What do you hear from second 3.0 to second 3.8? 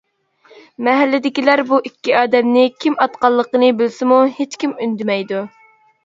ئاتقانلىقىنى